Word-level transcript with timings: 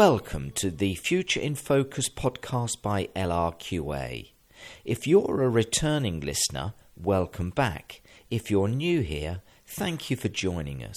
Welcome 0.00 0.52
to 0.52 0.70
the 0.70 0.94
Future 0.94 1.40
in 1.40 1.54
Focus 1.56 2.08
podcast 2.08 2.80
by 2.80 3.10
LRQA. 3.14 4.30
If 4.82 5.06
you're 5.06 5.42
a 5.42 5.50
returning 5.50 6.20
listener, 6.20 6.72
welcome 6.96 7.50
back. 7.50 8.00
If 8.30 8.50
you're 8.50 8.66
new 8.66 9.02
here, 9.02 9.42
thank 9.66 10.08
you 10.08 10.16
for 10.16 10.30
joining 10.30 10.82
us. 10.82 10.96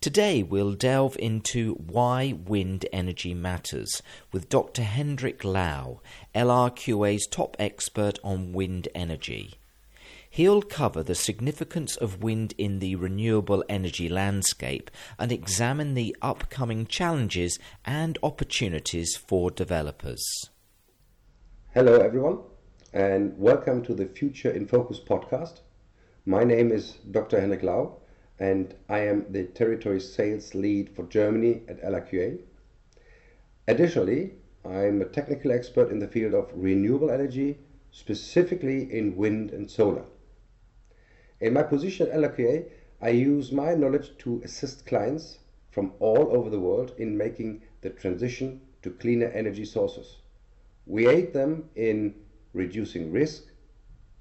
Today 0.00 0.42
we'll 0.42 0.72
delve 0.72 1.16
into 1.20 1.74
why 1.74 2.32
wind 2.44 2.86
energy 2.92 3.34
matters 3.34 4.02
with 4.32 4.48
Dr. 4.48 4.82
Hendrik 4.82 5.44
Lau, 5.44 6.00
LRQA's 6.34 7.28
top 7.28 7.54
expert 7.60 8.18
on 8.24 8.52
wind 8.52 8.88
energy. 8.96 9.60
He'll 10.34 10.62
cover 10.62 11.02
the 11.02 11.14
significance 11.14 11.94
of 11.94 12.22
wind 12.22 12.54
in 12.56 12.78
the 12.78 12.96
renewable 12.96 13.62
energy 13.68 14.08
landscape 14.08 14.90
and 15.18 15.30
examine 15.30 15.92
the 15.92 16.16
upcoming 16.22 16.86
challenges 16.86 17.58
and 17.84 18.16
opportunities 18.22 19.14
for 19.14 19.50
developers. 19.50 20.24
Hello, 21.74 21.96
everyone, 21.96 22.38
and 22.94 23.36
welcome 23.36 23.82
to 23.82 23.92
the 23.92 24.06
Future 24.06 24.50
in 24.50 24.66
Focus 24.66 24.98
podcast. 24.98 25.60
My 26.24 26.44
name 26.44 26.72
is 26.72 26.92
Dr. 27.10 27.38
Hendrik 27.38 27.62
Lau, 27.62 27.98
and 28.38 28.74
I 28.88 29.00
am 29.00 29.26
the 29.28 29.44
territory 29.44 30.00
sales 30.00 30.54
lead 30.54 30.96
for 30.96 31.02
Germany 31.08 31.60
at 31.68 31.84
LRQA. 31.84 32.38
Additionally, 33.68 34.32
I'm 34.64 35.02
a 35.02 35.10
technical 35.10 35.52
expert 35.52 35.90
in 35.90 35.98
the 35.98 36.08
field 36.08 36.32
of 36.32 36.50
renewable 36.54 37.10
energy, 37.10 37.58
specifically 37.90 38.90
in 38.90 39.14
wind 39.14 39.50
and 39.50 39.70
solar. 39.70 40.04
In 41.42 41.54
my 41.54 41.64
position 41.64 42.08
at 42.08 42.14
LRQA, 42.14 42.66
I 43.00 43.08
use 43.08 43.50
my 43.50 43.74
knowledge 43.74 44.16
to 44.18 44.40
assist 44.44 44.86
clients 44.86 45.40
from 45.72 45.92
all 45.98 46.28
over 46.36 46.48
the 46.48 46.60
world 46.60 46.92
in 46.98 47.18
making 47.18 47.62
the 47.80 47.90
transition 47.90 48.60
to 48.82 48.90
cleaner 48.90 49.26
energy 49.26 49.64
sources. 49.64 50.18
We 50.86 51.08
aid 51.08 51.32
them 51.32 51.64
in 51.74 52.14
reducing 52.52 53.10
risk, 53.10 53.42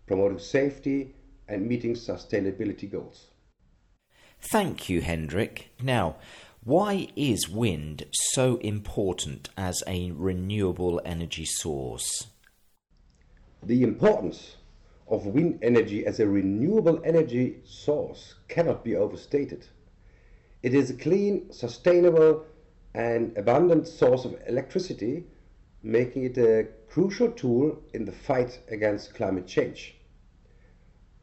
promoting 0.08 0.40
safety, 0.40 1.14
and 1.48 1.68
meeting 1.68 1.94
sustainability 1.94 2.92
goals. 2.92 3.28
Thank 4.40 4.90
you, 4.90 5.02
Hendrik. 5.02 5.70
Now, 5.80 6.16
why 6.64 7.08
is 7.16 7.48
wind 7.48 8.08
so 8.12 8.56
important 8.58 9.50
as 9.56 9.84
a 9.86 10.10
renewable 10.10 11.00
energy 11.06 11.46
source? 11.46 12.28
The 13.62 13.84
importance 13.84 14.56
of 15.12 15.26
wind 15.26 15.60
energy 15.62 16.06
as 16.06 16.20
a 16.20 16.28
renewable 16.28 17.02
energy 17.04 17.60
source 17.66 18.36
cannot 18.48 18.84
be 18.84 18.96
overstated. 18.96 19.68
It 20.64 20.74
is 20.74 20.90
a 20.90 20.96
clean, 20.96 21.52
sustainable, 21.52 22.46
and 22.94 23.38
abundant 23.38 23.88
source 23.88 24.24
of 24.24 24.38
electricity, 24.48 25.26
making 25.84 26.24
it 26.24 26.38
a 26.38 26.68
crucial 26.88 27.30
tool 27.32 27.78
in 27.94 28.06
the 28.06 28.12
fight 28.12 28.60
against 28.70 29.14
climate 29.14 29.48
change. 29.48 29.98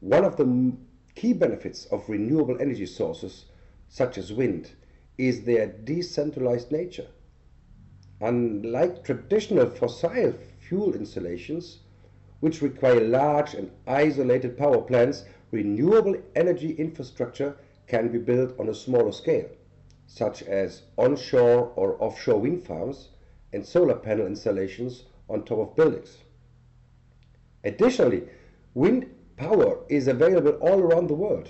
One 0.01 0.23
of 0.23 0.37
the 0.37 0.73
key 1.15 1.33
benefits 1.33 1.85
of 1.85 2.07
renewable 2.07 2.61
energy 2.61 2.85
sources, 2.85 3.45
such 3.87 4.17
as 4.17 4.31
wind, 4.31 4.71
is 5.17 5.43
their 5.43 5.67
decentralized 5.67 6.71
nature. 6.71 7.07
Unlike 8.21 9.03
traditional 9.03 9.69
fossil 9.69 10.33
fuel 10.59 10.93
installations, 10.93 11.79
which 12.39 12.61
require 12.61 13.01
large 13.01 13.53
and 13.53 13.71
isolated 13.87 14.57
power 14.57 14.81
plants, 14.81 15.25
renewable 15.51 16.15
energy 16.35 16.71
infrastructure 16.71 17.57
can 17.87 18.09
be 18.09 18.17
built 18.17 18.57
on 18.59 18.69
a 18.69 18.73
smaller 18.73 19.11
scale, 19.11 19.49
such 20.07 20.43
as 20.43 20.83
onshore 20.97 21.71
or 21.75 22.01
offshore 22.01 22.39
wind 22.39 22.63
farms 22.63 23.09
and 23.51 23.65
solar 23.65 23.95
panel 23.95 24.27
installations 24.27 25.03
on 25.27 25.43
top 25.43 25.59
of 25.59 25.75
buildings. 25.75 26.17
Additionally, 27.63 28.23
wind 28.73 29.05
power 29.35 29.79
is 29.89 30.07
available 30.07 30.51
all 30.61 30.79
around 30.79 31.07
the 31.07 31.15
world, 31.15 31.49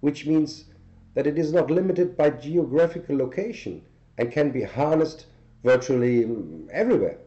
which 0.00 0.26
means 0.26 0.66
that 1.14 1.26
it 1.26 1.38
is 1.38 1.52
not 1.52 1.70
limited 1.70 2.16
by 2.16 2.30
geographical 2.30 3.16
location 3.16 3.82
and 4.16 4.32
can 4.32 4.50
be 4.50 4.62
harnessed 4.62 5.26
virtually 5.62 6.24
mm, 6.24 6.68
everywhere. 6.70 7.18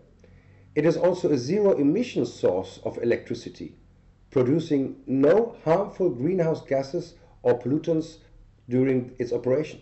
It 0.75 0.85
is 0.85 0.97
also 0.97 1.31
a 1.31 1.37
zero 1.37 1.73
emission 1.73 2.25
source 2.25 2.79
of 2.83 2.97
electricity, 2.97 3.75
producing 4.31 5.03
no 5.05 5.55
harmful 5.63 6.09
greenhouse 6.09 6.65
gases 6.65 7.13
or 7.43 7.59
pollutants 7.59 8.17
during 8.67 9.15
its 9.19 9.31
operation. 9.31 9.81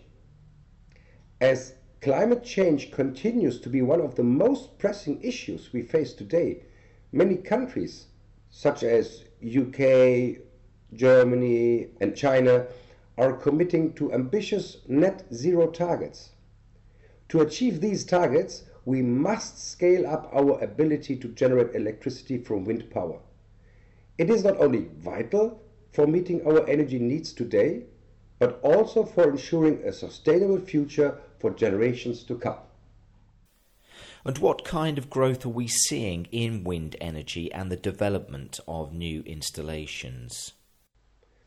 As 1.40 1.74
climate 2.02 2.44
change 2.44 2.90
continues 2.90 3.58
to 3.60 3.70
be 3.70 3.80
one 3.80 4.02
of 4.02 4.16
the 4.16 4.22
most 4.22 4.78
pressing 4.78 5.22
issues 5.22 5.72
we 5.72 5.80
face 5.80 6.12
today, 6.12 6.64
many 7.10 7.36
countries 7.36 8.08
such 8.50 8.82
as 8.82 9.24
UK, 9.42 10.42
Germany 10.92 11.88
and 12.02 12.14
China 12.14 12.66
are 13.16 13.32
committing 13.32 13.94
to 13.94 14.12
ambitious 14.12 14.78
net 14.88 15.24
zero 15.32 15.68
targets. 15.68 16.30
To 17.30 17.40
achieve 17.40 17.80
these 17.80 18.04
targets, 18.04 18.64
we 18.84 19.02
must 19.02 19.70
scale 19.70 20.06
up 20.06 20.30
our 20.34 20.60
ability 20.60 21.16
to 21.16 21.28
generate 21.28 21.74
electricity 21.74 22.38
from 22.38 22.64
wind 22.64 22.90
power. 22.90 23.18
It 24.18 24.28
is 24.30 24.44
not 24.44 24.58
only 24.58 24.88
vital 24.98 25.62
for 25.92 26.06
meeting 26.06 26.46
our 26.46 26.66
energy 26.68 26.98
needs 26.98 27.32
today, 27.32 27.84
but 28.38 28.60
also 28.62 29.04
for 29.04 29.30
ensuring 29.30 29.82
a 29.84 29.92
sustainable 29.92 30.58
future 30.58 31.18
for 31.38 31.50
generations 31.50 32.24
to 32.24 32.36
come. 32.36 32.58
And 34.24 34.38
what 34.38 34.64
kind 34.64 34.98
of 34.98 35.10
growth 35.10 35.44
are 35.44 35.50
we 35.50 35.66
seeing 35.66 36.26
in 36.30 36.64
wind 36.64 36.96
energy 37.00 37.52
and 37.52 37.70
the 37.70 37.76
development 37.76 38.60
of 38.68 38.92
new 38.92 39.22
installations? 39.26 40.52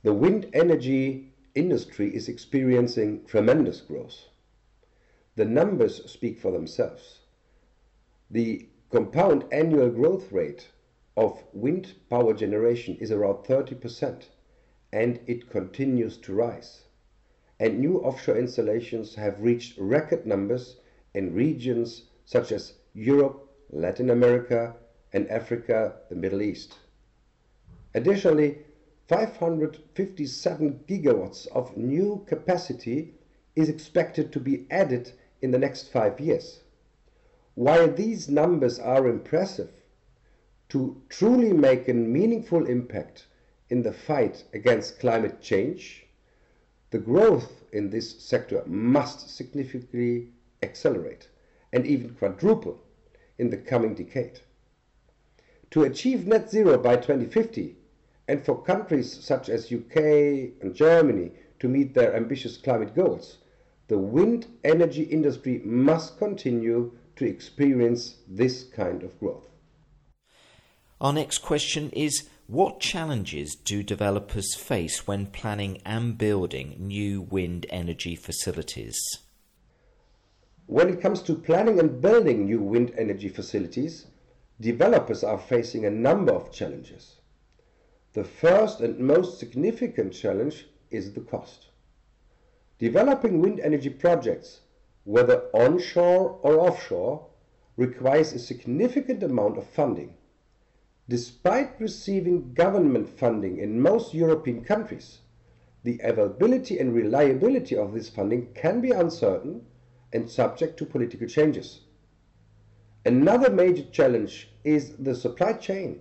The 0.03 0.13
wind 0.13 0.49
energy 0.53 1.33
industry 1.55 2.13
is 2.13 2.27
experiencing 2.27 3.25
tremendous 3.25 3.81
growth. 3.81 4.25
The 5.35 5.45
numbers 5.45 6.01
speak 6.09 6.39
for 6.39 6.51
themselves. 6.51 7.19
The 8.31 8.67
compound 8.89 9.45
annual 9.51 9.89
growth 9.89 10.31
rate 10.31 10.69
of 11.15 11.43
wind 11.53 11.93
power 12.09 12.33
generation 12.33 12.97
is 12.99 13.11
around 13.11 13.45
30%, 13.45 14.23
and 14.91 15.19
it 15.27 15.49
continues 15.49 16.17
to 16.17 16.33
rise. 16.33 16.83
And 17.59 17.79
new 17.79 17.99
offshore 17.99 18.37
installations 18.37 19.15
have 19.15 19.41
reached 19.41 19.77
record 19.77 20.25
numbers 20.25 20.77
in 21.13 21.33
regions 21.33 22.09
such 22.25 22.51
as 22.51 22.73
Europe, 22.93 23.47
Latin 23.69 24.09
America, 24.09 24.75
and 25.13 25.29
Africa, 25.29 25.97
the 26.09 26.15
Middle 26.15 26.41
East. 26.41 26.79
Additionally, 27.93 28.57
557 29.07 30.83
gigawatts 30.87 31.47
of 31.47 31.77
new 31.77 32.25
capacity 32.27 33.13
is 33.55 33.69
expected 33.69 34.31
to 34.33 34.39
be 34.39 34.65
added 34.71 35.13
in 35.41 35.51
the 35.51 35.59
next 35.59 35.89
five 35.89 36.19
years. 36.19 36.61
While 37.55 37.87
these 37.89 38.27
numbers 38.29 38.79
are 38.79 39.07
impressive, 39.07 39.71
to 40.69 41.01
truly 41.07 41.53
make 41.53 41.87
a 41.87 41.93
meaningful 41.93 42.65
impact 42.65 43.27
in 43.69 43.81
the 43.81 43.93
fight 43.93 44.43
against 44.53 44.99
climate 44.99 45.41
change, 45.41 46.05
the 46.91 46.99
growth 46.99 47.63
in 47.71 47.89
this 47.89 48.21
sector 48.21 48.61
must 48.65 49.29
significantly 49.29 50.33
accelerate 50.61 51.29
and 51.71 51.85
even 51.85 52.15
quadruple 52.15 52.81
in 53.37 53.49
the 53.49 53.57
coming 53.57 53.95
decade. 53.95 54.41
To 55.71 55.83
achieve 55.83 56.27
net 56.27 56.49
zero 56.49 56.77
by 56.77 56.97
2050, 56.97 57.77
and 58.27 58.43
for 58.43 58.61
countries 58.63 59.11
such 59.13 59.47
as 59.47 59.71
UK 59.71 59.95
and 60.61 60.73
Germany 60.73 61.31
to 61.59 61.69
meet 61.69 61.93
their 61.93 62.15
ambitious 62.15 62.57
climate 62.57 62.93
goals, 62.93 63.37
the 63.87 63.97
wind 63.97 64.47
energy 64.63 65.03
industry 65.03 65.61
must 65.63 66.17
continue 66.17 66.91
to 67.15 67.25
experience 67.25 68.15
this 68.27 68.63
kind 68.63 69.03
of 69.03 69.17
growth. 69.19 69.43
Our 71.01 71.13
next 71.13 71.39
question 71.39 71.89
is 71.91 72.29
What 72.47 72.79
challenges 72.79 73.55
do 73.55 73.83
developers 73.83 74.55
face 74.55 75.07
when 75.07 75.27
planning 75.27 75.81
and 75.85 76.17
building 76.17 76.75
new 76.79 77.21
wind 77.21 77.65
energy 77.69 78.15
facilities? 78.15 78.97
When 80.67 80.89
it 80.89 81.01
comes 81.01 81.21
to 81.23 81.35
planning 81.35 81.79
and 81.79 82.01
building 82.01 82.45
new 82.45 82.59
wind 82.59 82.93
energy 82.97 83.29
facilities, 83.29 84.07
developers 84.59 85.23
are 85.23 85.37
facing 85.37 85.85
a 85.85 85.91
number 85.91 86.33
of 86.33 86.51
challenges. 86.51 87.15
The 88.13 88.23
first 88.23 88.79
and 88.79 88.97
most 88.97 89.37
significant 89.37 90.13
challenge 90.13 90.67
is 90.89 91.13
the 91.13 91.21
cost. 91.21 91.67
Developing 92.79 93.41
wind 93.41 93.59
energy 93.59 93.89
projects 93.89 94.61
whether 95.05 95.43
onshore 95.53 96.39
or 96.41 96.59
offshore, 96.59 97.25
requires 97.77 98.33
a 98.33 98.39
significant 98.39 99.23
amount 99.23 99.57
of 99.57 99.67
funding. 99.67 100.13
Despite 101.07 101.79
receiving 101.79 102.53
government 102.53 103.07
funding 103.07 103.59
in 103.59 103.79
most 103.79 104.13
European 104.13 104.63
countries, 104.63 105.19
the 105.83 105.99
availability 106.03 106.79
and 106.79 106.93
reliability 106.95 107.77
of 107.77 107.93
this 107.93 108.09
funding 108.09 108.51
can 108.55 108.81
be 108.81 108.89
uncertain 108.89 109.61
and 110.11 110.29
subject 110.29 110.77
to 110.77 110.85
political 110.85 111.27
changes. 111.27 111.81
Another 113.05 113.51
major 113.51 113.83
challenge 113.91 114.49
is 114.63 114.95
the 114.97 115.13
supply 115.13 115.53
chain. 115.53 115.99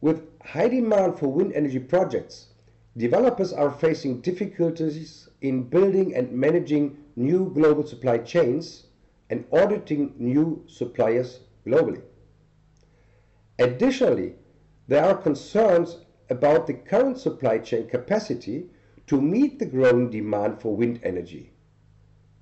With 0.00 0.22
high 0.42 0.68
demand 0.68 1.18
for 1.18 1.26
wind 1.26 1.52
energy 1.54 1.80
projects, 1.80 2.48
developers 2.96 3.52
are 3.52 3.72
facing 3.72 4.20
difficulties 4.20 5.28
in 5.40 5.62
building 5.62 6.14
and 6.14 6.30
managing 6.32 6.96
new 7.16 7.50
global 7.54 7.86
supply 7.86 8.18
chains 8.18 8.86
and 9.30 9.44
auditing 9.52 10.14
new 10.18 10.64
suppliers 10.66 11.40
globally. 11.66 12.02
Additionally, 13.58 14.34
there 14.88 15.04
are 15.04 15.14
concerns 15.14 15.98
about 16.30 16.66
the 16.66 16.74
current 16.74 17.18
supply 17.18 17.58
chain 17.58 17.88
capacity 17.88 18.70
to 19.06 19.20
meet 19.20 19.58
the 19.58 19.66
growing 19.66 20.10
demand 20.10 20.60
for 20.60 20.74
wind 20.74 21.00
energy. 21.02 21.52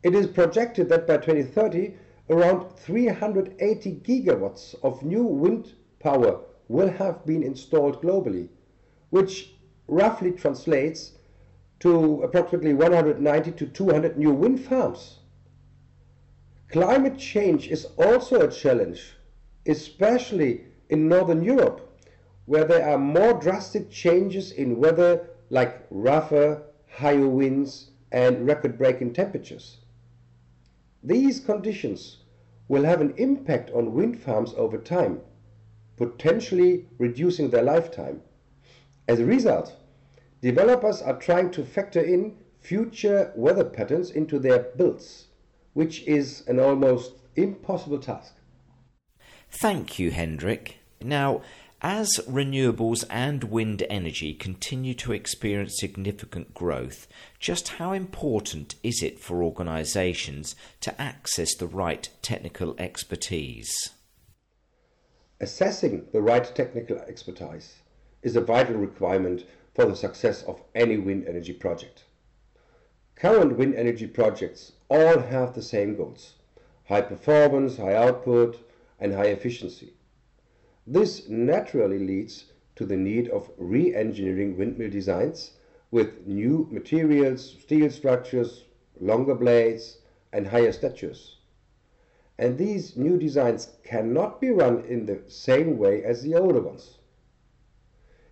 It 0.02 0.14
is 0.14 0.26
projected 0.26 0.88
that 0.90 1.06
by 1.06 1.16
2030, 1.16 1.94
around 2.30 2.70
380 2.76 4.00
gigawatts 4.04 4.74
of 4.82 5.02
new 5.02 5.24
wind 5.24 5.74
power 5.98 6.40
will 6.68 6.90
have 6.90 7.24
been 7.24 7.42
installed 7.42 8.02
globally, 8.02 8.48
which 9.10 9.54
roughly 9.88 10.30
translates 10.30 11.17
to 11.80 12.22
approximately 12.22 12.74
190 12.74 13.52
to 13.52 13.66
200 13.66 14.18
new 14.18 14.30
wind 14.30 14.60
farms. 14.60 15.18
Climate 16.70 17.18
change 17.18 17.68
is 17.68 17.86
also 17.96 18.40
a 18.40 18.50
challenge, 18.50 19.14
especially 19.66 20.64
in 20.88 21.08
Northern 21.08 21.42
Europe, 21.42 21.98
where 22.46 22.64
there 22.64 22.88
are 22.88 22.98
more 22.98 23.34
drastic 23.34 23.90
changes 23.90 24.52
in 24.52 24.80
weather 24.80 25.28
like 25.50 25.86
rougher, 25.90 26.62
higher 26.90 27.28
winds 27.28 27.90
and 28.12 28.46
record-breaking 28.46 29.12
temperatures. 29.12 29.78
These 31.02 31.40
conditions 31.40 32.18
will 32.68 32.84
have 32.84 33.00
an 33.00 33.14
impact 33.16 33.70
on 33.70 33.94
wind 33.94 34.20
farms 34.20 34.52
over 34.56 34.78
time, 34.78 35.20
potentially 35.96 36.86
reducing 36.98 37.50
their 37.50 37.62
lifetime. 37.62 38.20
As 39.06 39.20
a 39.20 39.24
result, 39.24 39.74
developers 40.40 41.02
are 41.02 41.18
trying 41.18 41.50
to 41.52 41.64
factor 41.64 42.00
in 42.00 42.36
future 42.60 43.32
weather 43.36 43.64
patterns 43.64 44.10
into 44.10 44.38
their 44.38 44.58
builds, 44.76 45.26
which 45.74 46.02
is 46.06 46.44
an 46.46 46.58
almost 46.58 47.12
impossible 47.36 47.98
task. 47.98 48.34
Thank 49.50 49.98
you, 49.98 50.10
Hendrik. 50.10 50.78
Now, 51.00 51.42
as 51.80 52.18
renewables 52.28 53.04
and 53.08 53.44
wind 53.44 53.84
energy 53.88 54.34
continue 54.34 54.94
to 54.94 55.12
experience 55.12 55.78
significant 55.78 56.52
growth, 56.52 57.06
just 57.38 57.68
how 57.68 57.92
important 57.92 58.74
is 58.82 59.00
it 59.02 59.20
for 59.20 59.44
organisations 59.44 60.56
to 60.80 61.00
access 61.00 61.54
the 61.54 61.68
right 61.68 62.08
technical 62.20 62.74
expertise? 62.78 63.72
Assessing 65.40 66.06
the 66.12 66.20
right 66.20 66.52
technical 66.52 66.98
expertise 66.98 67.76
is 68.22 68.34
a 68.34 68.40
vital 68.40 68.74
requirement 68.74 69.44
for 69.78 69.86
the 69.86 69.94
success 69.94 70.42
of 70.42 70.60
any 70.74 70.96
wind 70.96 71.24
energy 71.28 71.52
project. 71.52 72.02
Current 73.14 73.56
wind 73.56 73.76
energy 73.76 74.08
projects 74.08 74.72
all 74.90 75.20
have 75.20 75.54
the 75.54 75.62
same 75.62 75.94
goals 75.94 76.34
high 76.86 77.02
performance, 77.02 77.76
high 77.76 77.94
output, 77.94 78.58
and 78.98 79.14
high 79.14 79.26
efficiency. 79.26 79.92
This 80.84 81.28
naturally 81.28 82.00
leads 82.00 82.46
to 82.74 82.86
the 82.86 82.96
need 82.96 83.28
of 83.28 83.52
re-engineering 83.56 84.58
windmill 84.58 84.90
designs 84.90 85.52
with 85.92 86.26
new 86.26 86.66
materials, 86.72 87.56
steel 87.60 87.88
structures, 87.88 88.64
longer 88.98 89.36
blades 89.36 89.98
and 90.32 90.48
higher 90.48 90.72
statures. 90.72 91.36
And 92.36 92.58
these 92.58 92.96
new 92.96 93.16
designs 93.16 93.76
cannot 93.84 94.40
be 94.40 94.50
run 94.50 94.84
in 94.86 95.06
the 95.06 95.20
same 95.28 95.78
way 95.78 96.02
as 96.02 96.24
the 96.24 96.34
older 96.34 96.62
ones. 96.62 96.98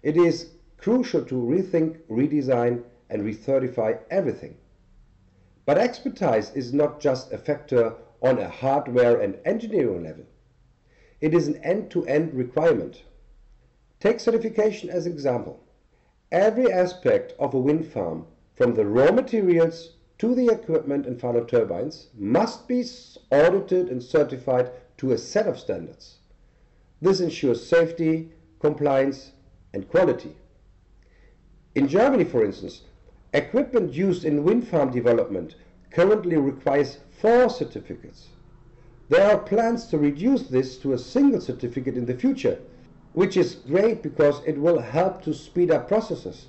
It 0.03 0.17
is 0.17 0.56
crucial 0.79 1.25
to 1.25 1.35
rethink, 1.35 1.99
redesign 2.11 2.83
and 3.11 3.23
recertify 3.23 3.99
everything. 4.11 4.57
But 5.65 5.79
expertise 5.79 6.53
is 6.55 6.73
not 6.73 7.01
just 7.01 7.33
a 7.33 7.39
factor 7.39 7.95
on 8.23 8.39
a 8.39 8.49
hardware 8.49 9.21
and 9.21 9.37
engineering 9.45 10.05
level. 10.05 10.25
It 11.21 11.35
is 11.35 11.49
an 11.49 11.57
end-to-end 11.65 12.35
requirement. 12.35 13.03
Take 14.01 14.21
certification 14.21 14.91
as 14.91 15.07
example. 15.07 15.61
Every 16.31 16.71
aspect 16.71 17.35
of 17.39 17.55
a 17.55 17.59
wind 17.59 17.87
farm, 17.87 18.27
from 18.55 18.75
the 18.75 18.87
raw 18.87 19.11
materials 19.13 19.95
to 20.19 20.35
the 20.35 20.49
equipment 20.49 21.07
and 21.07 21.21
final 21.21 21.45
turbines, 21.45 22.09
must 22.17 22.69
be 22.69 22.85
audited 23.31 23.89
and 23.89 24.03
certified 24.03 24.71
to 24.99 25.13
a 25.13 25.19
set 25.19 25.47
of 25.47 25.59
standards. 25.59 26.17
This 27.01 27.21
ensures 27.21 27.67
safety, 27.67 28.33
compliance 28.61 29.33
and 29.73 29.89
quality. 29.89 30.37
In 31.77 31.89
Germany, 31.89 32.25
for 32.25 32.43
instance, 32.43 32.85
equipment 33.35 33.93
used 33.93 34.25
in 34.25 34.45
wind 34.45 34.67
farm 34.67 34.91
development 34.91 35.57
currently 35.91 36.39
requires 36.39 37.01
four 37.21 37.51
certificates. 37.51 38.29
There 39.11 39.31
are 39.31 39.39
plans 39.39 39.87
to 39.89 39.99
reduce 39.99 40.45
this 40.45 40.79
to 40.79 40.95
a 40.95 40.99
single 40.99 41.43
certificate 41.43 41.99
in 41.99 42.07
the 42.07 42.15
future, 42.15 42.59
which 43.13 43.37
is 43.37 43.57
great 43.57 44.03
because 44.03 44.41
it 44.47 44.57
will 44.57 44.79
help 44.79 45.21
to 45.25 45.35
speed 45.35 45.71
up 45.71 45.87
processes. 45.87 46.47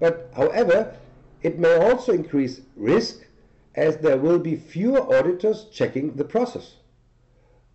But 0.00 0.30
however, 0.34 0.96
it 1.42 1.58
may 1.58 1.76
also 1.76 2.12
increase 2.12 2.62
risk 2.74 3.26
as 3.74 3.98
there 3.98 4.16
will 4.16 4.38
be 4.38 4.56
fewer 4.56 5.02
auditors 5.14 5.66
checking 5.70 6.16
the 6.16 6.24
process. 6.24 6.76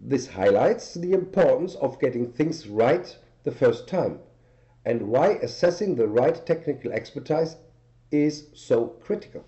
This 0.01 0.25
highlights 0.25 0.95
the 0.95 1.13
importance 1.13 1.75
of 1.75 2.00
getting 2.00 2.31
things 2.31 2.68
right 2.68 3.15
the 3.44 3.51
first 3.51 3.88
time 3.88 4.21
and 4.85 5.07
why 5.07 5.39
assessing 5.41 5.95
the 5.95 6.07
right 6.07 6.45
technical 6.45 6.91
expertise 6.91 7.55
is 8.11 8.47
so 8.53 8.87
critical. 8.87 9.45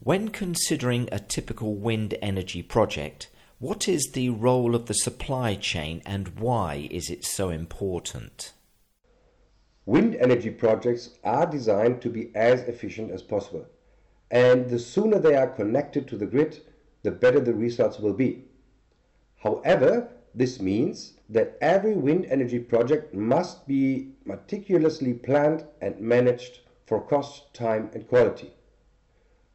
When 0.00 0.28
considering 0.28 1.08
a 1.10 1.18
typical 1.18 1.74
wind 1.74 2.16
energy 2.22 2.62
project, 2.62 3.28
what 3.58 3.88
is 3.88 4.10
the 4.12 4.30
role 4.30 4.74
of 4.74 4.86
the 4.86 4.94
supply 4.94 5.54
chain 5.56 6.00
and 6.06 6.38
why 6.38 6.88
is 6.90 7.10
it 7.10 7.24
so 7.24 7.50
important? 7.50 8.52
Wind 9.84 10.14
energy 10.16 10.50
projects 10.50 11.10
are 11.24 11.46
designed 11.46 12.00
to 12.02 12.10
be 12.10 12.30
as 12.34 12.60
efficient 12.62 13.10
as 13.10 13.22
possible, 13.22 13.66
and 14.30 14.68
the 14.68 14.78
sooner 14.78 15.18
they 15.18 15.34
are 15.34 15.48
connected 15.48 16.06
to 16.06 16.16
the 16.16 16.26
grid, 16.26 16.60
the 17.02 17.10
better 17.10 17.40
the 17.40 17.54
results 17.54 17.98
will 17.98 18.12
be. 18.12 18.44
However, 19.36 20.08
this 20.34 20.60
means 20.60 21.14
that 21.28 21.56
every 21.60 21.94
wind 21.94 22.26
energy 22.26 22.58
project 22.58 23.14
must 23.14 23.66
be 23.66 24.12
meticulously 24.24 25.14
planned 25.14 25.64
and 25.80 26.00
managed 26.00 26.60
for 26.86 27.00
cost, 27.00 27.52
time, 27.54 27.90
and 27.92 28.08
quality. 28.08 28.52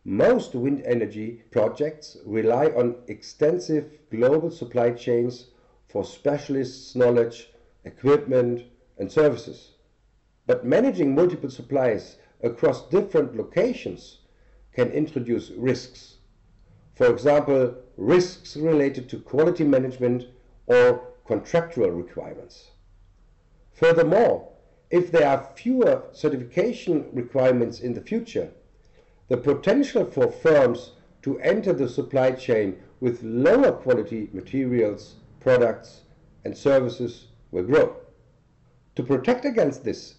Most 0.06 0.54
wind 0.54 0.84
energy 0.86 1.44
projects 1.52 2.18
rely 2.26 2.68
on 2.68 2.96
extensive 3.08 3.90
global 4.12 4.52
supply 4.52 4.92
chains 4.92 5.48
for 5.88 6.04
specialists' 6.04 6.96
knowledge, 6.96 7.52
equipment, 7.86 8.64
and 8.98 9.12
services. 9.12 9.72
But 10.46 10.66
managing 10.66 11.16
multiple 11.16 11.50
supplies 11.50 12.18
across 12.42 12.90
different 12.90 13.36
locations 13.38 14.20
can 14.74 14.92
introduce 14.92 15.52
risks. 15.52 16.18
For 16.96 17.08
example, 17.08 17.76
risks 17.98 18.58
related 18.58 19.08
to 19.10 19.20
quality 19.20 19.64
management 19.64 20.26
or 20.66 21.14
contractual 21.26 21.92
requirements. 21.92 22.72
Furthermore, 23.74 24.50
if 24.90 25.12
there 25.12 25.28
are 25.28 25.50
fewer 25.56 26.04
certification 26.12 27.10
requirements 27.14 27.80
in 27.80 27.94
the 27.94 28.02
future, 28.02 28.52
the 29.28 29.38
potential 29.38 30.06
for 30.06 30.32
firms 30.32 30.92
to 31.24 31.40
enter 31.40 31.74
the 31.74 31.90
supply 31.90 32.32
chain 32.32 32.78
with 33.00 33.24
lower 33.24 33.72
quality 33.72 34.30
materials, 34.34 35.16
products, 35.40 36.02
and 36.46 36.56
services 36.56 37.28
will 37.52 37.64
grow. 37.64 37.96
To 38.96 39.04
protect 39.04 39.46
against 39.46 39.84
this, 39.84 40.16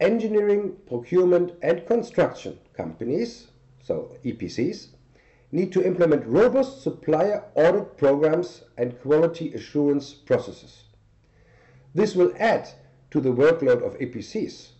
engineering, 0.00 0.76
procurement, 0.86 1.52
and 1.62 1.86
construction 1.86 2.58
companies, 2.76 3.48
so 3.82 4.16
EPCs, 4.24 4.88
need 5.52 5.72
to 5.72 5.84
implement 5.84 6.26
robust 6.26 6.82
supplier 6.82 7.44
audit 7.54 7.96
programs 7.96 8.64
and 8.76 9.00
quality 9.00 9.52
assurance 9.54 10.12
processes. 10.12 10.84
This 11.94 12.14
will 12.14 12.32
add 12.38 12.68
to 13.10 13.20
the 13.20 13.32
workload 13.32 13.82
of 13.82 13.98
EPCs 13.98 14.70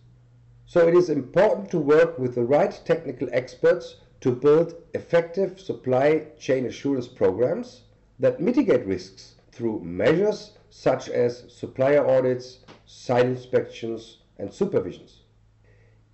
so 0.68 0.88
it 0.88 0.94
is 0.94 1.08
important 1.08 1.70
to 1.70 1.78
work 1.78 2.18
with 2.18 2.34
the 2.34 2.44
right 2.44 2.80
technical 2.84 3.28
experts 3.30 3.96
to 4.20 4.32
build 4.32 4.74
effective 4.94 5.60
supply 5.60 6.26
chain 6.38 6.66
assurance 6.66 7.06
programs 7.06 7.82
that 8.18 8.40
mitigate 8.40 8.84
risks 8.84 9.36
through 9.52 9.80
measures 9.84 10.58
such 10.68 11.08
as 11.08 11.44
supplier 11.48 12.04
audits, 12.04 12.58
site 12.84 13.26
inspections, 13.26 14.18
and 14.38 14.50
supervisions. 14.50 15.20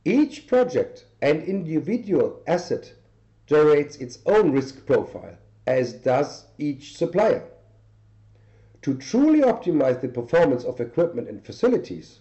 Each 0.05 0.47
project 0.47 1.07
and 1.23 1.43
individual 1.43 2.43
asset 2.47 2.93
generates 3.47 3.97
its 3.97 4.19
own 4.27 4.53
risk 4.53 4.87
profile 4.87 5.37
as 5.67 5.93
does 5.93 6.47
each 6.59 6.97
supplier. 6.97 7.45
To 8.83 8.95
truly 8.95 9.41
optimize 9.41 10.01
the 10.01 10.09
performance 10.09 10.65
of 10.65 10.81
equipment 10.81 11.29
and 11.29 11.45
facilities, 11.45 12.19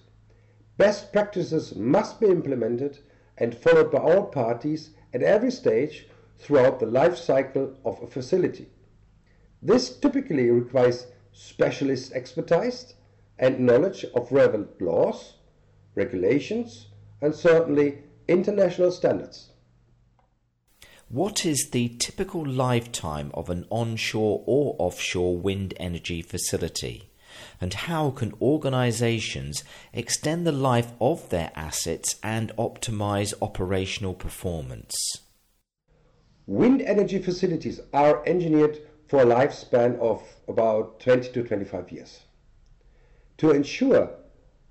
best 0.78 1.12
practices 1.12 1.76
must 1.76 2.20
be 2.20 2.28
implemented 2.28 3.00
and 3.38 3.56
followed 3.56 3.92
by 3.92 3.98
all 3.98 4.26
parties 4.26 4.92
at 5.14 5.24
every 5.24 5.52
stage 5.52 6.08
throughout 6.38 6.80
the 6.80 6.86
life 6.86 7.18
cycle 7.18 7.76
of 7.84 8.02
a 8.02 8.08
facility. 8.08 8.68
This 9.62 9.96
typically 9.98 10.50
requires 10.50 11.08
specialist 11.32 12.14
expertise 12.14 12.94
and 13.40 13.60
knowledge 13.60 14.06
of 14.16 14.32
relevant 14.32 14.82
laws, 14.82 15.36
regulations, 15.96 16.88
and 17.22 17.34
certainly 17.34 18.04
international 18.28 18.92
standards. 18.92 19.52
What 21.12 21.46
is 21.46 21.72
the 21.72 21.90
typical 21.90 22.46
lifetime 22.46 23.32
of 23.34 23.50
an 23.50 23.66
onshore 23.70 24.46
or 24.48 24.78
offshore 24.80 25.36
wind 25.36 25.74
energy 25.76 26.22
facility? 26.22 27.12
And 27.60 27.74
how 27.74 28.12
can 28.12 28.34
organizations 28.42 29.66
extend 29.92 30.48
the 30.48 30.54
life 30.54 30.94
of 31.02 31.28
their 31.28 31.52
assets 31.54 32.16
and 32.24 32.56
optimize 32.56 33.34
operational 33.42 34.14
performance? 34.14 34.96
Wind 36.46 36.82
energy 36.82 37.20
facilities 37.20 37.82
are 37.92 38.26
engineered 38.26 38.80
for 39.10 39.22
a 39.22 39.26
lifespan 39.26 40.00
of 40.00 40.24
about 40.48 41.02
20 41.02 41.34
to 41.34 41.44
25 41.44 41.92
years. 41.92 42.22
To 43.40 43.52
ensure 43.52 44.12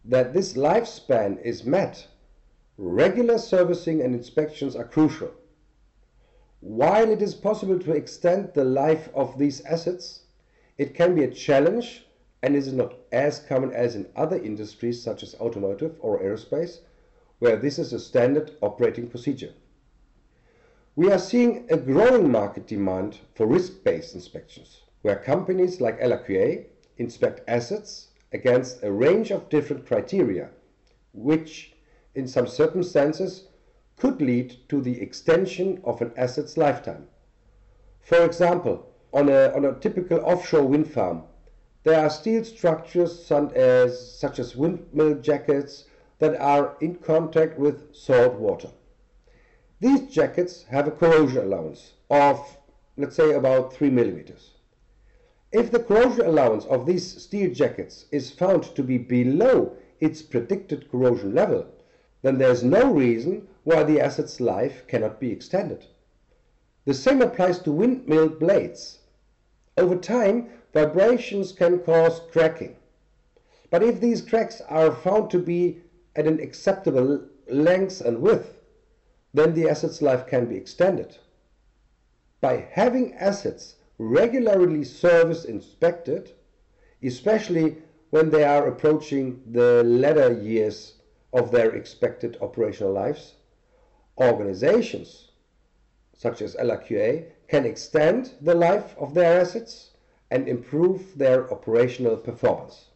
that 0.07 0.33
this 0.33 0.55
lifespan 0.55 1.39
is 1.43 1.65
met, 1.65 2.07
regular 2.79 3.37
servicing 3.37 4.01
and 4.01 4.15
inspections 4.15 4.75
are 4.75 4.89
crucial. 4.89 5.33
While 6.61 7.11
it 7.11 7.23
is 7.23 7.35
possible 7.35 7.79
to 7.79 7.93
extend 7.93 8.53
the 8.53 8.65
life 8.65 9.09
of 9.15 9.39
these 9.39 9.63
assets, 9.63 10.25
it 10.77 10.95
can 10.95 11.15
be 11.15 11.25
a 11.25 11.31
challenge 11.31 12.07
and 12.43 12.55
is 12.55 12.73
not 12.73 12.97
as 13.13 13.39
common 13.39 13.73
as 13.73 13.97
in 13.97 14.09
other 14.15 14.37
industries 14.37 15.03
such 15.03 15.23
as 15.23 15.35
automotive 15.37 15.97
or 16.01 16.23
aerospace, 16.23 16.81
where 17.39 17.57
this 17.57 17.79
is 17.79 17.93
a 17.93 17.99
standard 17.99 18.53
operating 18.61 19.09
procedure. 19.09 19.55
We 20.97 21.11
are 21.11 21.19
seeing 21.19 21.67
a 21.71 21.79
growing 21.79 22.31
market 22.31 22.67
demand 22.67 23.19
for 23.35 23.47
risk-based 23.47 24.15
inspections, 24.15 24.83
where 25.01 25.17
companies 25.17 25.81
like 25.81 25.99
LRQA 26.01 26.67
inspect 26.99 27.41
assets 27.49 28.09
against 28.33 28.83
a 28.83 28.93
range 28.93 29.31
of 29.31 29.49
different 29.49 29.87
criteria, 29.87 30.51
which 31.15 31.73
in 32.15 32.29
some 32.29 32.47
circumstances 32.47 33.49
could 34.01 34.21
lead 34.23 34.57
to 34.69 34.81
the 34.81 35.01
extension 35.01 35.81
of 35.85 36.01
an 36.01 36.11
asset's 36.17 36.57
lifetime. 36.57 37.07
For 38.01 38.25
example, 38.25 38.87
on 39.13 39.29
a, 39.29 39.53
on 39.55 39.65
a 39.67 39.79
typical 39.79 40.19
offshore 40.21 40.67
wind 40.67 40.91
farm, 40.91 41.23
there 41.85 42.01
are 42.01 42.11
steel 42.11 42.43
structures 42.45 43.25
such 43.25 43.53
uh, 43.53 43.59
as, 43.59 44.19
such 44.19 44.39
as 44.39 44.57
windmill 44.57 45.15
jackets 45.21 45.85
that 46.19 46.41
are 46.41 46.77
in 46.81 46.95
contact 46.97 47.59
with 47.59 47.95
salt 47.95 48.35
water. 48.35 48.71
These 49.81 50.09
jackets 50.09 50.65
have 50.65 50.87
a 50.89 50.91
corrosion 50.91 51.45
allowance 51.45 51.93
of, 52.11 52.59
let's 52.97 53.17
say, 53.17 53.33
about 53.33 53.73
3 53.73 53.91
millimeters. 53.91 54.51
If 55.53 55.71
the 55.71 55.81
corrosion 55.81 56.27
allowance 56.27 56.65
of 56.67 56.87
these 56.87 57.23
steel 57.23 57.53
jackets 57.53 58.07
is 58.13 58.31
found 58.31 58.65
to 58.77 58.83
be 58.83 58.99
below 58.99 59.77
its 59.99 60.23
predicted 60.23 60.91
corrosion 60.91 61.35
level, 61.35 61.67
then 62.23 62.39
there 62.39 62.51
is 62.51 62.63
no 62.63 62.93
reason 62.93 63.49
why 63.65 63.83
the 63.83 64.01
asset's 64.01 64.41
life 64.41 64.87
cannot 64.87 65.21
be 65.21 65.31
extended. 65.31 65.87
The 66.85 66.95
same 66.95 67.23
applies 67.23 67.59
to 67.61 67.73
windmill 67.73 68.29
blades. 68.29 68.99
Over 69.77 69.97
time, 69.97 70.51
vibrations 70.73 71.53
can 71.53 71.79
cause 71.81 72.21
cracking. 72.31 72.77
But 73.71 73.83
if 73.83 74.01
these 74.01 74.23
cracks 74.23 74.61
are 74.69 74.93
found 74.93 75.31
to 75.31 75.39
be 75.39 75.83
at 76.17 76.27
an 76.27 76.41
acceptable 76.41 77.25
length 77.49 78.01
and 78.01 78.21
width, 78.21 78.59
then 79.33 79.55
the 79.55 79.69
asset's 79.69 80.03
life 80.03 80.27
can 80.27 80.47
be 80.47 80.57
extended. 80.57 81.17
By 82.41 82.67
having 82.73 83.15
assets 83.15 83.77
regularly 83.99 84.85
service 84.85 85.45
inspected, 85.45 86.33
especially 87.03 87.77
when 88.11 88.31
they 88.31 88.45
are 88.45 88.67
approaching 88.67 89.43
the 89.47 89.85
latter 89.85 90.33
years 90.33 90.95
of 91.33 91.51
their 91.51 91.75
expected 91.75 92.37
operational 92.41 92.93
lives, 92.93 93.35
organizations 94.19 95.31
such 96.21 96.43
as 96.43 96.55
LRQA 96.57 97.25
can 97.49 97.65
extend 97.65 98.35
the 98.43 98.55
life 98.55 98.95
of 98.99 99.15
their 99.15 99.41
assets 99.41 99.89
and 100.31 100.47
improve 100.47 101.17
their 101.17 101.51
operational 101.51 102.15
performance. 102.15 102.89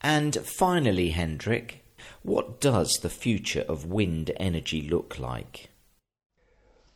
And 0.00 0.36
finally, 0.44 1.10
Hendrik, 1.10 1.84
what 2.22 2.60
does 2.60 2.98
the 3.02 3.08
future 3.08 3.64
of 3.68 3.86
wind 3.86 4.32
energy 4.36 4.82
look 4.82 5.20
like? 5.20 5.70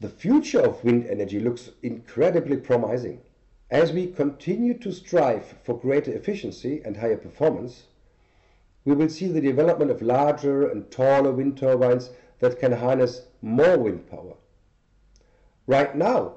The 0.01 0.09
future 0.09 0.61
of 0.61 0.83
wind 0.83 1.07
energy 1.07 1.39
looks 1.39 1.71
incredibly 1.85 2.57
promising. 2.57 3.21
As 3.71 3.93
we 3.93 4.09
continue 4.09 4.75
to 4.79 4.93
strive 4.93 5.55
for 5.63 5.79
greater 5.79 6.13
efficiency 6.13 6.83
and 6.85 6.97
higher 6.97 7.17
performance, 7.17 7.85
we 8.85 8.95
will 8.95 9.09
see 9.09 9.29
the 9.29 9.41
development 9.41 9.91
of 9.91 10.03
larger 10.03 10.69
and 10.69 10.91
taller 10.91 11.33
wind 11.33 11.57
turbines 11.57 12.11
that 12.39 12.59
can 12.59 12.73
harness 12.73 13.23
more 13.43 13.79
wind 13.79 14.09
power. 14.11 14.35
Right 15.67 15.95
now, 15.95 16.35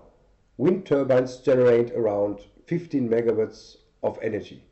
wind 0.58 0.86
turbines 0.86 1.38
generate 1.38 1.92
around 1.92 2.42
15 2.66 3.10
megawatts 3.10 3.78
of 4.02 4.20
energy. 4.22 4.64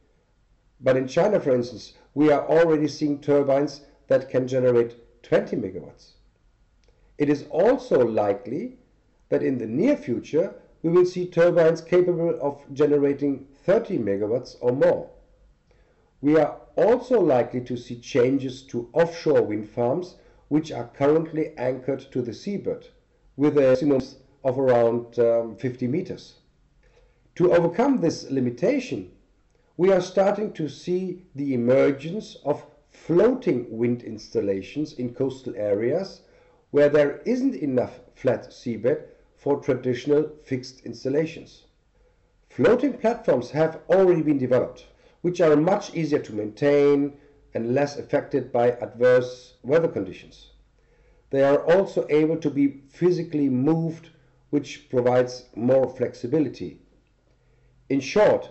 But 0.82 0.98
in 0.98 1.08
China, 1.08 1.40
for 1.40 1.56
instance, 1.56 1.94
we 2.14 2.32
are 2.32 2.48
already 2.48 2.88
seeing 2.88 3.20
turbines 3.20 3.82
that 4.08 4.30
can 4.30 4.48
generate 4.48 5.24
20 5.24 5.56
megawatts. 5.56 6.12
It 7.18 7.30
is 7.30 7.46
also 7.50 8.00
likely 8.00 8.78
that 9.30 9.44
in 9.44 9.58
the 9.58 9.68
near 9.68 9.96
future 9.96 10.56
we 10.84 10.90
will 10.90 11.06
see 11.06 11.28
turbines 11.28 11.82
capable 11.82 12.38
of 12.42 12.62
generating 12.74 13.46
30 13.64 14.00
megawatts 14.00 14.56
or 14.60 14.72
more. 14.72 15.10
We 16.22 16.38
are 16.38 16.61
also 16.76 17.20
likely 17.20 17.62
to 17.62 17.78
see 17.78 18.00
changes 18.00 18.62
to 18.64 18.90
offshore 18.94 19.42
wind 19.42 19.70
farms 19.70 20.16
which 20.48 20.72
are 20.72 20.90
currently 20.94 21.58
anchored 21.58 22.00
to 22.12 22.22
the 22.22 22.32
seabed 22.32 22.90
with 23.38 23.58
a 23.58 23.62
maximum 23.62 24.02
of 24.44 24.60
around 24.60 25.18
um, 25.20 25.56
50 25.56 25.88
meters. 25.88 26.36
To 27.36 27.54
overcome 27.54 28.02
this 28.02 28.30
limitation, 28.30 29.12
we 29.78 29.92
are 29.92 30.02
starting 30.02 30.52
to 30.54 30.68
see 30.68 31.24
the 31.36 31.54
emergence 31.54 32.36
of 32.44 32.66
floating 32.90 33.66
wind 33.70 34.04
installations 34.04 34.94
in 34.94 35.14
coastal 35.14 35.56
areas 35.56 36.22
where 36.72 36.90
there 36.90 37.22
isn't 37.26 37.56
enough 37.56 38.00
flat 38.16 38.50
seabed 38.50 39.04
for 39.36 39.60
traditional 39.60 40.30
fixed 40.44 40.86
installations. 40.86 41.64
Floating 42.50 42.94
platforms 42.94 43.52
have 43.52 43.80
already 43.90 44.22
been 44.22 44.38
developed, 44.38 44.86
which 45.22 45.42
are 45.42 45.56
much 45.56 45.94
easier 45.94 46.20
to 46.20 46.34
maintain 46.34 47.14
and 47.54 47.74
less 47.74 47.98
affected 47.98 48.52
by 48.52 48.72
adverse 48.72 49.56
weather 49.64 49.88
conditions. 49.88 50.52
They 51.30 51.44
are 51.44 51.64
also 51.74 52.06
able 52.10 52.38
to 52.38 52.50
be 52.50 52.82
physically 52.90 53.50
moved, 53.50 54.10
which 54.50 54.90
provides 54.90 55.46
more 55.56 55.90
flexibility. 55.90 56.80
In 57.90 58.00
short, 58.00 58.50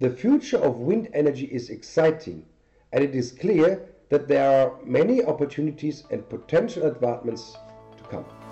the 0.00 0.10
future 0.10 0.58
of 0.58 0.78
wind 0.78 1.08
energy 1.14 1.46
is 1.46 1.70
exciting, 1.70 2.44
and 2.92 3.02
it 3.02 3.14
is 3.14 3.32
clear 3.32 3.88
that 4.10 4.28
there 4.28 4.48
are 4.48 4.78
many 4.84 5.24
opportunities 5.24 6.04
and 6.10 6.28
potential 6.28 6.86
advancements 6.86 7.56
to 7.96 8.04
come. 8.04 8.43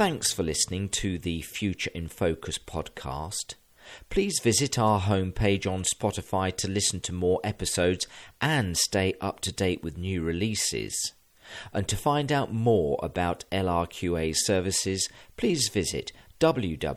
Thanks 0.00 0.32
for 0.32 0.42
listening 0.42 0.88
to 0.88 1.18
the 1.18 1.42
Future 1.42 1.90
in 1.94 2.08
Focus 2.08 2.56
podcast. 2.56 3.56
Please 4.08 4.40
visit 4.40 4.78
our 4.78 4.98
homepage 4.98 5.70
on 5.70 5.82
Spotify 5.82 6.56
to 6.56 6.70
listen 6.70 7.00
to 7.00 7.12
more 7.12 7.38
episodes 7.44 8.06
and 8.40 8.78
stay 8.78 9.12
up 9.20 9.40
to 9.40 9.52
date 9.52 9.82
with 9.82 9.98
new 9.98 10.22
releases. 10.22 11.12
And 11.74 11.86
to 11.86 11.98
find 11.98 12.32
out 12.32 12.50
more 12.50 12.98
about 13.02 13.44
LRQA 13.52 14.34
services, 14.38 15.06
please 15.36 15.68
visit 15.68 16.12
www.lrqa.com. 16.40 16.90